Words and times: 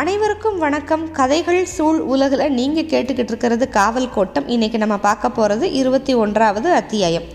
அனைவருக்கும் 0.00 0.58
வணக்கம். 0.58 1.02
கதைகள் 1.12 1.64
சூழ் 1.72 1.98
உலகில் 2.12 2.52
நீங்கள் 2.58 2.88
கேட்டுக்கிட்டு 2.92 3.32
இருக்கிறது 3.32 3.64
காவல் 3.68 4.12
கோட்டம். 4.14 4.46
இன்றைக்கி 4.48 4.78
நம்ம 4.82 4.96
பார்க்க 4.96 5.28
போகிறது 5.28 5.72
இருபத்தி 5.72 6.12
ஒன்றாவது 6.14 6.68
அத்தியாயம். 6.72 7.26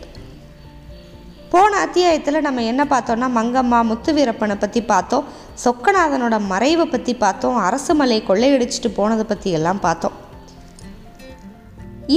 போன 1.50 1.72
அத்தியாயத்தில் 1.78 2.40
நம்ம 2.42 2.64
என்ன 2.64 2.84
பார்த்தோம்னா 2.84 3.28
மங்கம்மா 3.38 3.80
முத்துவீரப்பனை 3.90 4.56
பற்றி 4.60 4.82
பார்த்தோம். 4.82 5.26
சொக்கநாதனோட 5.64 6.40
மறைவை 6.52 6.86
பற்றி 6.86 7.16
பார்த்தோம். 7.16 7.58
அரசு 7.58 7.96
மலை 7.96 8.24
கொள்ளையடிச்சிட்டு 8.30 8.92
போனதை 9.00 9.24
பற்றி 9.24 9.52
எல்லாம் 9.52 9.80
பார்த்தோம். 9.80 10.16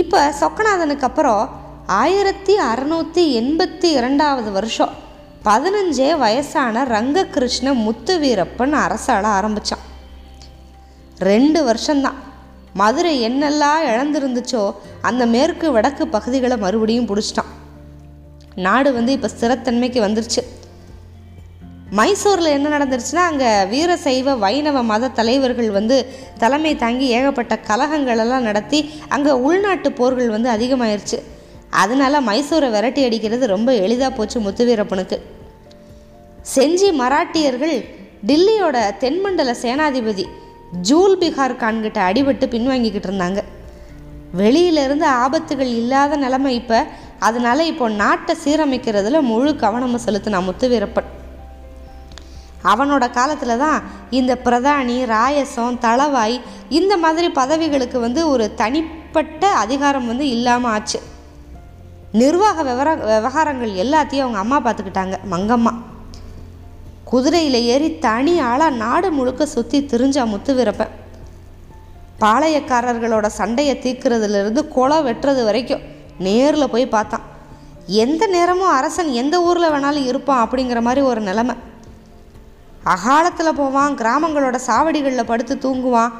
இப்போ 0.03 0.23
சொக்கநாதனுக்கு 0.41 1.09
அப்புறம் 1.11 1.43
ஆயிரத்தி 2.03 2.57
அறநூற்றி 2.71 3.25
எண்பத்தி 3.43 3.91
இரண்டாவது 3.99 4.51
வருஷம் 4.51 4.95
பதினஞ்சே 5.49 6.11
வயசான 6.25 6.87
ரங்ககிருஷ்ண 6.95 7.75
முத்துவீரப்பன் 7.87 8.75
அரசாள 8.87 9.23
ஆரம்பித்தான் 9.23 9.78
ரெண்டு 11.19 11.65
வருஷம்தான். 11.65 12.19
மதுரை 12.73 13.13
என்னெல்லாம் 13.29 13.83
இழந்திருந்துச்சோ 13.93 14.75
அந்த 15.01 15.27
மேற்கு 15.27 15.73
வடக்கு 15.73 16.09
பகுதிகளை 16.09 16.57
மறுபடியும் 16.57 17.09
பிடிச்சிட்டான். 17.11 17.51
நாடு 18.55 18.93
வந்து 18.93 19.13
இப்போ 19.13 19.29
ஸ்திரத்தன்மைக்கு 19.35 20.01
வந்துருச்சு. 20.07 20.43
மைசூரில் 21.99 22.55
என்ன 22.55 22.79
நடந்துருச்சுன்னா 22.79 23.23
அங்கே 23.31 23.51
வீரசைவ 23.73 24.39
வைணவ 24.39 24.83
மத 24.83 25.09
தலைவர்கள் 25.09 25.71
வந்து 25.71 25.97
தலைமை 26.39 26.77
தாங்கி 26.77 27.07
ஏகப்பட்ட 27.09 27.59
கலகங்களெல்லாம் 27.69 28.47
நடத்தி 28.49 28.81
அங்கே 29.09 29.31
உள்நாட்டு 29.31 29.93
போர்கள் 29.93 30.35
வந்து 30.37 30.51
அதிகமாயிருச்சு. 30.57 31.19
அதனால 31.71 32.21
மைசூரை 32.21 32.69
விரட்டி 32.71 33.05
அடிக்கிறது 33.05 33.47
ரொம்ப 33.47 33.75
எளிதாக 33.75 34.13
போச்சு 34.15 34.41
முத்துவீரப்பனுக்கு. 34.41 35.19
செஞ்சி 36.55 36.91
மராட்டியர்கள் 37.01 37.77
டில்லியோட 38.27 38.77
தென்மண்டல 39.01 39.55
சேனாதிபதி 39.63 40.27
ஜூல் 40.89 41.19
பிகார் 41.19 41.61
கான்கிட்ட 41.61 42.01
அடிபட்டு 42.09 42.47
பின்வாங்கிக்கிட்டு 42.55 43.09
இருந்தாங்க. 43.11 43.43
வெளியிலிருந்து 44.41 45.07
ஆபத்துகள் 45.07 45.71
இல்லாத 45.81 46.17
நிலைமை 46.17 46.55
இப்போ 46.55 46.87
அதனால 47.19 47.65
இப்போ 47.65 47.89
நாட்டை 47.89 48.35
சீரமைக்கிறதுல 48.45 49.21
முழு 49.21 49.57
கவனமும் 49.57 50.05
செலுத்தினான் 50.07 50.47
முத்துவீரப்பன். 50.49 51.09
அவனோட 52.73 53.05
காலத்தில் 53.11 53.61
தான் 53.65 53.83
இந்த 54.11 54.33
பிரதானி 54.47 54.97
ராயசம் 55.15 55.79
தளவாய் 55.85 56.37
இந்த 56.79 56.97
மாதிரி 56.97 57.29
பதவிகளுக்கு 57.41 58.01
வந்து 58.01 58.21
ஒரு 58.31 58.55
தனிப்பட்ட 58.55 59.53
அதிகாரம் 59.65 60.07
வந்து 60.07 60.29
இல்லாமல் 60.29 60.71
ஆச்சு. 60.71 61.01
நிர்வாக 62.21 62.63
விவர 62.63 62.89
விவகாரங்கள் 62.95 63.73
எல்லாத்தையும் 63.85 64.25
அவங்க 64.25 64.41
அம்மா 64.45 64.59
பார்த்துக்கிட்டாங்க 64.67 65.17
மங்கம்மா. 65.35 65.73
குதிரையில் 67.11 67.59
ஏறி 67.75 67.89
தனி 68.05 68.33
ஆளாக 68.49 68.79
நாடு 68.81 69.09
முழுக்க 69.19 69.43
சுற்றி 69.53 69.79
திரிஞ்சா 69.91 70.23
முத்துவீரப்பன் 70.33 70.95
பாளையக்காரர்களோட 72.23 73.27
சண்டையை 73.39 73.75
தீர்க்கறதுலேருந்து 73.85 74.63
குளம் 74.75 75.07
வெட்டுறது 75.07 75.43
வரைக்கும் 75.49 75.85
நேரில் 76.27 76.73
போய் 76.73 76.87
பார்த்தான். 76.95 77.25
எந்த 78.05 78.23
நேரமும் 78.35 78.75
அரசன் 78.79 79.11
எந்த 79.21 79.35
ஊரில் 79.49 79.73
வேணாலும் 79.75 80.09
இருப்பான் 80.11 80.43
அப்படிங்கிற 80.45 80.81
மாதிரி 80.89 81.05
ஒரு 81.11 81.21
நிலமை. 81.29 81.55
அகாலத்தில் 82.95 83.59
போவான் 83.61 83.99
கிராமங்களோட 84.01 84.57
சாவடிகளில் 84.69 85.31
படுத்து 85.33 85.57
தூங்குவான். 85.65 86.15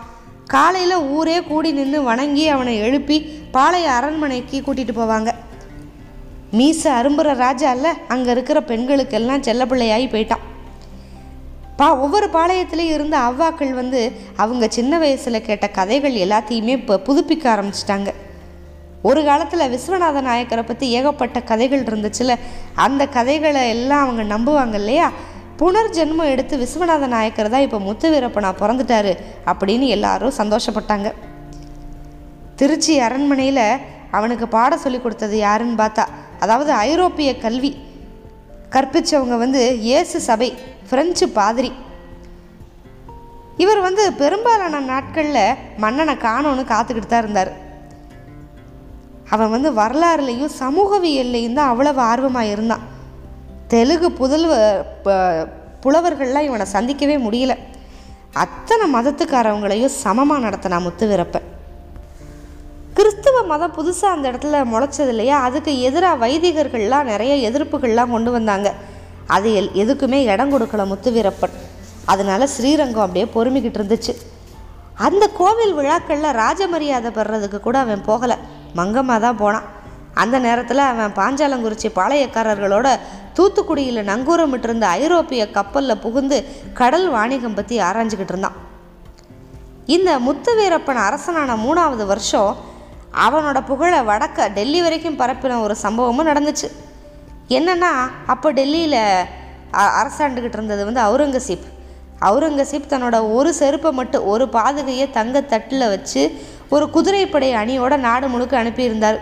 காலையில் 0.55 1.07
ஊரே 1.17 1.39
கூடி 1.51 1.73
நின்று 1.79 2.01
வணங்கி 2.11 2.45
அவனை 2.57 2.75
எழுப்பி 2.87 3.19
பாளைய 3.57 3.91
அரண்மனைக்கு 3.99 4.59
கூட்டிகிட்டு 4.67 4.95
போவாங்க. 5.03 5.31
மீச 6.59 6.83
அரும்புற 7.01 7.31
ராஜா 7.45 7.71
இல்லை 7.77 7.91
அங்கே 8.15 8.31
இருக்கிற 8.37 8.61
பெண்களுக்கெல்லாம் 8.71 9.47
செல்லப்பிள்ளையாகி 9.49 10.09
போயிட்டான். 10.15 10.45
பா 11.79 11.87
ஒவ்வொரு 12.05 12.27
பாளையத்துலேயும் 12.37 12.97
இருந்த 12.97 13.17
அவ்வாக்கள் 13.27 13.73
வந்து 13.81 14.01
அவங்க 14.43 14.65
சின்ன 14.77 14.99
வயசில் 15.03 15.47
கேட்ட 15.49 15.67
கதைகள் 15.77 16.17
எல்லாத்தையுமே 16.25 16.73
இப்போ 16.79 16.95
புதுப்பிக்க 17.09 17.45
ஆரம்பிச்சிட்டாங்க. 17.55 18.11
ஒரு 19.09 19.21
காலத்தில் 19.29 19.71
விஸ்வநாத 19.75 20.21
நாயக்கரை 20.29 20.63
பற்றி 20.71 20.87
ஏகப்பட்ட 20.99 21.39
கதைகள் 21.51 21.85
இருந்துச்சுல 21.89 22.35
அந்த 22.87 23.03
கதைகளை 23.17 23.63
எல்லாம் 23.75 24.05
அவங்க 24.05 24.23
நம்புவாங்க 24.35 24.77
இல்லையா? 24.83 25.09
புனர்ஜென்மம் 25.61 26.31
எடுத்து 26.33 26.55
விஸ்வநாத 26.65 27.07
நாயக்கர் 27.15 27.53
தான் 27.55 27.67
இப்போ 27.67 27.79
முத்துவீரப்பனா 27.87 28.51
பிறந்துட்டாரு 28.63 29.13
அப்படின்னு 29.51 29.87
எல்லாரும் 29.97 30.39
சந்தோஷப்பட்டாங்க. 30.41 31.11
திருச்சி 32.61 32.95
அரண்மனையில் 33.07 33.67
அவனுக்கு 34.19 34.49
பாட 34.57 34.77
சொல்லி 34.85 35.01
கொடுத்தது 35.01 35.37
யாருன்னு 35.47 35.83
பார்த்தா 35.83 36.07
அதாவது 36.45 36.73
ஐரோப்பிய 36.73 37.31
கல்வி. 37.45 37.73
கற்பித்தவங்க 38.71 39.39
வந்து 39.39 39.79
இயேசு 39.79 40.21
சபை 40.21 40.55
பிரெஞ்சு 40.91 41.29
பாதிரி. 41.29 41.73
இவர் 43.57 43.81
வந்து 43.81 44.13
பெரும்பாலான 44.13 44.81
நாட்களில் 44.81 45.55
மன்னனை 45.77 46.15
காணோன்னு 46.15 46.65
காத்துக்கிட்டு 46.65 47.07
தான் 47.07 47.23
இருந்தார். 47.23 47.53
அவன் 49.31 49.51
வந்து 49.51 49.73
வரலாறுலையும் 49.73 50.51
சமூகவியல்லையும் 50.61 51.53
தான் 51.53 51.69
அவ்வளவு 51.69 52.01
ஆர்வமாக 52.01 52.47
இருந்தான். 52.47 52.81
தெலுங்கு 53.69 54.11
புதல்வ 54.11 54.83
ப- 55.03 55.49
புலவர்கள்லாம் 55.83 56.41
இவனை 56.41 56.67
சந்திக்கவே 56.67 57.17
முடியல. 57.17 57.57
அத்தனை 58.33 58.95
மதத்துக்காரவங்களையும் 58.95 59.87
சமமாக 59.87 60.49
நடத்தினா 60.49 60.81
முத்துவீரப்பன். 60.81 61.48
மதம் 63.49 63.75
புதுசாக 63.79 64.15
அந்த 64.17 64.27
இடத்துல 64.33 64.61
முளைச்சது 64.73 65.09
இல்லையா? 65.09 65.37
அதுக்கு 65.49 65.73
எதிராக 65.81 66.27
வைதிகர்கள்லாம் 66.27 67.11
நிறைய 67.13 67.51
எதிர்ப்புகள்லாம் 67.51 68.11
கொண்டு 68.11 68.31
வந்தாங்க. 68.31 68.69
அது 69.27 69.49
எல் 69.61 69.77
எதுக்குமே 69.83 70.21
இடம் 70.33 70.53
கொடுக்கல 70.53 70.85
முத்துவீரப்பன். 70.93 71.57
அதனால 72.05 72.47
ஸ்ரீரங்கம் 72.47 73.07
அப்படியே 73.07 73.27
பொறுமிக்கிட்டு 73.35 73.81
இருந்துச்சு. 73.81 74.13
அந்த 75.07 75.25
கோவில் 75.41 75.75
விழாக்களில் 75.75 76.37
ராஜ 76.43 76.61
மரியாதை 76.67 77.11
கூட 77.67 77.79
அவன் 77.79 78.07
போகலை. 78.07 78.37
மங்கம்மா 78.77 79.17
தான் 79.21 79.37
போனான். 79.37 79.67
அந்த 80.15 80.37
நேரத்தில் 80.39 80.83
அவன் 80.93 81.17
பாஞ்சாலங்குறிச்சி 81.19 81.89
பாளையக்காரர்களோட 81.97 82.89
தூத்துக்குடியில் 83.37 84.09
நங்கூரமிட்டு 84.11 84.67
இருந்த 84.69 84.87
ஐரோப்பிய 85.03 85.43
கப்பலில் 85.57 86.03
புகுந்து 86.05 86.39
கடல் 86.81 87.09
வாணிகம் 87.11 87.55
பற்றி 87.55 87.77
ஆராய்ஞ்சிக்கிட்டு 87.89 88.33
இருந்தான். 88.35 88.57
இந்த 89.87 90.11
முத்துவீரப்பன் 90.19 91.05
அரசனான 91.09 91.57
மூணாவது 91.57 92.05
வருஷம் 92.13 92.57
அவனோட 93.13 93.59
புகழை 93.65 94.01
வடக்க 94.01 94.49
டெல்லி 94.53 94.81
வரைக்கும் 94.83 95.19
பரப்பின 95.19 95.61
ஒரு 95.61 95.77
சம்பவமும் 95.83 96.29
நடந்துச்சு. 96.31 96.69
என்னன்னா 97.49 97.93
அப்போ 98.27 98.53
டெல்லியில் 98.53 99.01
அரசாண்டுக்கிட்டு 100.01 100.59
இருந்தது 100.59 100.85
வந்து 100.85 101.03
அவுரங்கசீப். 101.07 101.67
அவுரங்கசீப் 102.29 102.91
தன்னோட 102.91 103.17
ஒரு 103.35 103.55
செருப்பை 103.55 103.93
மட்டும் 103.93 104.27
ஒரு 104.27 104.45
பாதுகையை 104.53 105.07
தங்கத்தட்டில் 105.19 105.91
வச்சு 105.95 106.23
ஒரு 106.69 106.91
குதிரைப்படை 106.91 107.51
அணியோட 107.55 107.97
நாடு 107.97 108.29
முழுக்க 108.29 108.63
அனுப்பியிருந்தார். 108.63 109.19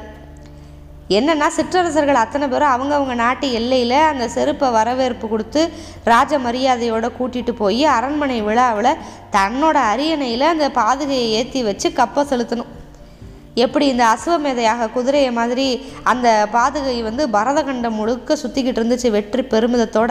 என்னென்னா 1.09 1.49
சிற்றரசர்கள் 1.57 2.23
அத்தனை 2.23 2.47
பேரும் 2.49 2.73
அவங்கவுங்க 2.75 3.15
நாட்டு 3.15 3.53
எல்லையில் 3.53 3.99
அந்த 4.13 4.29
செருப்பை 4.29 4.71
வரவேற்பு 4.71 5.29
கொடுத்து 5.29 5.61
ராஜ 6.05 6.39
மரியாதையோட 6.39 7.09
கூட்டிகிட்டு 7.19 7.53
போய் 7.53 7.85
அரண்மனை 7.85 8.43
விழாவில் 8.43 8.99
தன்னோட 9.33 9.77
அரியணையில் 9.93 10.53
அந்த 10.53 10.69
பாதுகையை 10.81 11.29
ஏற்றி 11.41 11.63
வச்சு 11.63 11.89
கப்பை 11.89 12.25
செலுத்தணும். 12.33 12.73
எப்படி 13.63 13.87
இந்த 13.87 14.05
அஸ்வமேதையாக 14.15 14.93
குதிரையை 14.93 15.33
மாதிரி 15.33 15.67
அந்த 16.03 16.49
பாதுகை 16.53 17.03
வந்து 17.03 17.29
பரதகண்டம் 17.29 17.99
முழுக்க 18.01 18.37
சுற்றிக்கிட்டு 18.43 18.81
இருந்துச்சு 18.81 19.11
வெற்றி 19.11 19.43
பெருமிதத்தோட. 19.43 20.11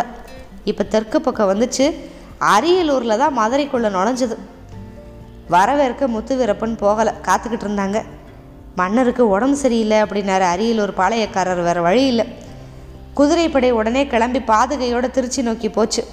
இப்போ 0.64 0.84
தெற்கு 0.84 1.22
பக்கம் 1.22 1.50
வந்துச்சு. 1.50 1.86
அரியலூரில் 2.40 3.18
தான் 3.18 3.38
மதுரைக்குள்ளே 3.40 3.90
நுழைஞ்சது. 3.98 4.36
வரவேற்க 5.50 6.08
முத்துவீரப்பன் 6.08 6.76
போகலை. 6.84 7.14
காத்துக்கிட்டு 7.28 7.68
இருந்தாங்க. 7.68 8.04
மன்னருக்கு 8.76 9.30
உடம்பு 9.30 9.56
சரியில்லை 9.56 10.02
அப்படின்னாரு 10.02 10.46
அரியலூர் 10.56 10.98
பாளையக்காரர் 10.98 11.64
வேறு 11.64 11.82
வழி 11.82 12.04
இல்லை. 12.06 12.26
குதிரைப்படை 13.14 13.72
உடனே 13.72 14.08
கிளம்பி 14.08 14.40
பாதுகையோட 14.40 15.12
திருச்சி 15.12 15.42
நோக்கி 15.42 15.70
போச்சு. 15.70 16.04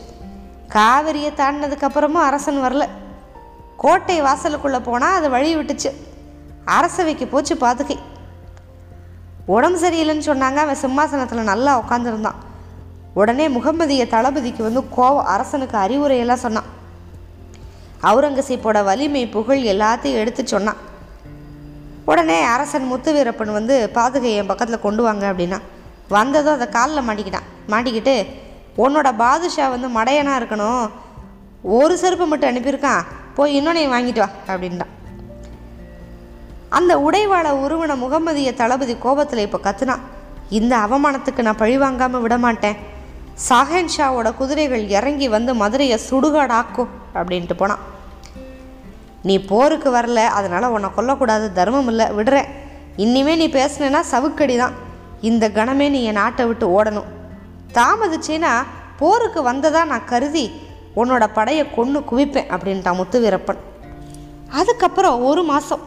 காவிரியை 0.69 1.33
தாண்டினதுக்கப்புறமும் 1.33 2.27
அரசன் 2.29 2.63
வரல. 2.63 2.87
கோட்டை 3.77 4.23
வாசலுக்குள்ளே 4.23 4.81
போனால் 4.85 5.19
அது 5.19 5.31
வழி 5.31 5.57
விட்டுச்சு. 5.57 5.93
அரசவைக்கு 6.65 7.27
போச்சு 7.27 7.55
பாதுகை 7.55 7.99
உடம்பு 9.47 9.79
சரியில்லைன்னு 9.81 10.29
சொன்னாங்க. 10.31 10.55
அவன் 10.55 10.83
சிம்மாசனத்தில் 10.83 11.51
நல்லா 11.51 11.85
உட்காந்துருந்தான் 11.85 12.41
உடனே 13.15 13.49
முகமதிய 13.49 14.07
தளபதிக்கு 14.07 14.63
வந்து 14.63 14.81
கோவம் 14.97 15.25
அரசனுக்கு 15.25 15.77
அறிவுரையெல்லாம் 15.77 16.45
சொன்னான். 16.47 16.69
அவுரங்கசீப்போட 18.03 18.85
வலிமை 18.85 19.29
புகழ் 19.29 19.67
எல்லாத்தையும் 19.67 20.21
எடுத்து 20.23 20.47
சொன்னான். 20.47 20.77
உடனே 22.05 22.43
அரசன் 22.43 22.93
முத்துவீரப்பன் 22.93 23.53
வந்து 23.53 23.91
பாதுகை 23.95 24.35
என் 24.35 24.47
பக்கத்தில் 24.47 24.81
கொண்டு 24.81 25.03
வாங்க 25.03 25.33
அப்படின்னா 25.33 25.61
வந்ததும் 26.09 26.55
அதை 26.55 26.69
காலில் 26.69 27.09
மாட்டிக்கிட்டான். 27.09 27.49
மாட்டிக்கிட்டு 27.69 28.27
உன்னோட 28.77 29.17
பாதுஷா 29.17 29.69
வந்து 29.69 29.89
மடையனாக 29.89 30.41
இருக்கணும். 30.41 30.91
ஒரு 31.63 31.99
செருப்பு 31.99 32.27
மட்டும் 32.27 32.57
அனுப்பியிருக்கான். 32.57 33.05
போய் 33.35 33.61
இன்னொன்னையும் 33.61 33.95
வாங்கிட்டு 33.95 34.19
வா 34.19 34.29
அப்படின்ட்டான். 34.47 34.93
அந்த 36.77 36.99
உடைவாள 36.99 37.47
உருவன 37.65 37.97
முகமதிய 37.97 38.55
தளபதி 38.55 38.95
கோபத்தில் 38.99 39.39
இப்போ 39.39 39.59
கத்துனான் 39.59 40.05
இந்த 40.51 40.77
அவமானத்துக்கு 40.77 41.43
நான் 41.43 41.57
பழி 41.57 41.77
வாங்காமல் 41.79 42.21
விட 42.21 42.39
மாட்டேன் 42.39 42.79
சாஹன் 43.49 43.93
ஷாவோட 43.97 44.35
குதிரைகள் 44.35 44.89
இறங்கி 44.89 45.29
வந்து 45.29 45.55
மதுரையை 45.55 45.99
சுடுகாடாக்கும் 46.11 46.91
அப்படின்ட்டு 47.15 47.55
போனான் 47.55 47.83
நீ 49.23 49.45
போருக்கு 49.45 49.91
வரல 49.91 50.21
அதனால் 50.39 50.65
உன்னை 50.65 50.89
கொல்லக்கூடாது 50.97 51.53
தர்மம் 51.53 51.87
இல்லை 51.87 52.07
விடுறேன். 52.07 52.49
இனிமே 52.97 53.37
நீ 53.37 53.47
பேசுனேன்னா 53.47 54.01
சவுக்கடி 54.01 54.57
தான் 54.57 54.75
இந்த 55.21 55.49
கணமே 55.49 55.89
நீ 55.91 56.03
என் 56.03 56.21
நாட்டை 56.23 56.47
விட்டு 56.47 56.67
ஓடணும். 56.79 57.11
தாமதிச்சேன்னா 57.75 58.53
போருக்கு 58.99 59.43
வந்ததா 59.43 59.85
நான் 59.85 60.05
கருதி 60.05 60.47
உன்னோட 60.97 61.27
படையை 61.33 61.71
கொன்று 61.71 62.01
குவிப்பேன் 62.01 62.51
அப்படின்ட்டான் 62.51 62.95
முத்து 62.95 63.21
வீரப்பன் 63.21 63.61
அதுக்கப்புறம் 64.51 65.23
ஒரு 65.23 65.43
மாதம் 65.45 65.83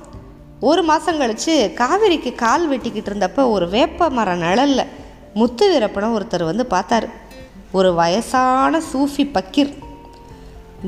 ஒரு 0.59 0.83
மாதம் 0.83 1.17
கழித்து 1.17 1.71
காவிரிக்கு 1.77 2.35
கால் 2.35 2.71
வெட்டிக்கிட்டு 2.71 3.09
இருந்தப்ப 3.11 3.49
ஒரு 3.51 3.69
வேப்ப 3.69 4.09
மர 4.09 4.35
நிழலில் 4.35 4.91
முத்து 5.33 5.65
வீரப்பனை 5.71 6.09
ஒருத்தர் 6.17 6.43
வந்து 6.43 6.65
பார்த்தாரு. 6.69 7.07
ஒரு 7.71 7.93
வயசான 7.93 8.81
சூஃபி 8.93 9.25
பக்கீர். 9.33 9.73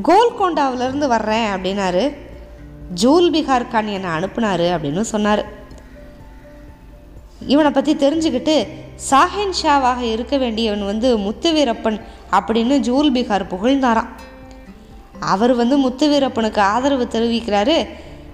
கோல்கொண்டாவிலேருந்து 0.04 1.08
வர்றேன் 1.08 1.48
அப்படின்னாரு. 1.56 2.16
ஜூல் 2.94 3.32
பிகார் 3.32 3.68
கான் 3.68 3.88
என்னை 3.88 4.10
அனுப்புனாரு 4.10 4.68
அப்படின்னு 4.76 5.02
சொன்னார். 5.02 5.46
இவனை 7.48 7.72
பற்றி 7.72 7.96
தெரிஞ்சுக்கிட்டு 7.96 8.68
சாஹின் 9.10 9.54
ஷாவாக 9.64 10.00
இருக்க 10.00 10.38
வேண்டியவன் 10.38 10.86
வந்து 10.86 11.18
முத்து 11.18 11.52
வீரப்பன் 11.52 12.02
அப்படின்னு 12.32 12.78
ஜூல் 12.80 13.12
பிகார் 13.12 13.52
புகழ்ந்தாராம். 13.54 14.08
அவர் 15.20 15.56
வந்து 15.56 15.78
முத்து 15.78 16.10
வீரப்பனுக்கு 16.10 16.60
ஆதரவு 16.60 17.08
தெரிவிக்கிறாரு. 17.12 17.88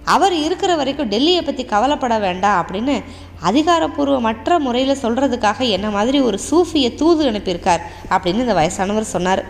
அவர் 0.05 0.33
இருக்கிற 0.33 0.75
வரைக்கும் 0.75 1.09
டெல்லியை 1.09 1.41
பற்றி 1.45 1.65
கவலைப்பட 1.65 2.19
வேண்டாம் 2.19 2.65
அப்படின்னு 2.65 3.03
அதிகாரப்பூர்வமற்ற 3.44 4.59
முறையில் 4.59 5.01
சொல்கிறதுக்காக 5.01 5.69
என்ன 5.69 5.89
மாதிரி 5.89 6.19
ஒரு 6.19 6.39
சூஃபியை 6.50 6.95
தூது 6.95 7.31
அனுப்பியிருக்கார் 7.31 7.85
அப்படின்னு 8.09 8.44
இந்த 8.45 8.53
வயசானவர் 8.53 9.13
சொன்னார். 9.15 9.44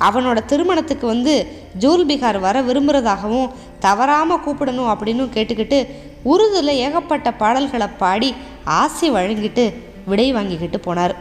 அவனோட 0.00 0.44
திருமணத்துக்கு 0.44 1.06
வந்து 1.06 1.34
ஜூல் 1.78 2.06
பிகார் 2.06 2.38
வர 2.40 2.62
விரும்புகிறதாகவும் 2.62 3.50
தவறாமல் 3.80 4.42
கூப்பிடணும் 4.46 4.90
அப்படின்னு 4.92 5.24
கேட்டுக்கிட்டு 5.36 5.78
உருதில் 6.24 6.78
ஏகப்பட்ட 6.84 7.32
பாடல்களை 7.32 7.88
பாடி 7.98 8.34
ஆசி 8.64 9.10
வழங்கிட்டு 9.10 9.64
விடை 10.06 10.32
வாங்கிக்கிட்டு 10.32 10.80
போனார். 10.86 11.14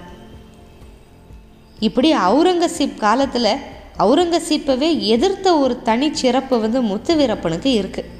இப்படி 1.80 2.16
அவுரங்கசீப் 2.16 2.98
காலத்தில் 2.98 3.52
அவுரங்கசீப்பவே 4.00 4.90
எதிர்த்த 5.08 5.48
ஒரு 5.58 5.76
தனி 5.82 6.08
சிறப்பு 6.14 6.56
வந்து 6.60 6.82
முத்துவீரப்பனுக்கு 6.82 7.72
இருக்குது 7.74 8.12